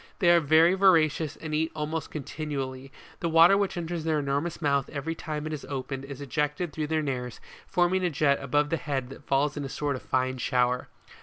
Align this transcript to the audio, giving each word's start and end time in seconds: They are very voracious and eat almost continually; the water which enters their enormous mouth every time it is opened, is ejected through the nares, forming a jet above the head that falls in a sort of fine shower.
They 0.17 0.31
are 0.31 0.39
very 0.39 0.73
voracious 0.73 1.35
and 1.35 1.53
eat 1.53 1.71
almost 1.75 2.09
continually; 2.09 2.91
the 3.19 3.29
water 3.29 3.55
which 3.55 3.77
enters 3.77 4.03
their 4.03 4.17
enormous 4.17 4.59
mouth 4.59 4.89
every 4.89 5.13
time 5.13 5.45
it 5.45 5.53
is 5.53 5.63
opened, 5.65 6.05
is 6.05 6.21
ejected 6.21 6.73
through 6.73 6.87
the 6.87 7.03
nares, 7.03 7.39
forming 7.67 8.03
a 8.03 8.09
jet 8.09 8.39
above 8.41 8.71
the 8.71 8.77
head 8.77 9.09
that 9.09 9.27
falls 9.27 9.55
in 9.55 9.63
a 9.63 9.69
sort 9.69 9.95
of 9.95 10.01
fine 10.01 10.39
shower. 10.39 10.87